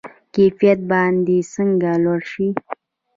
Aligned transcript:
کیفیت 0.33 0.79
باید 0.89 1.27
څنګه 1.53 1.91
لوړ 2.03 2.19
شي؟ 2.31 2.47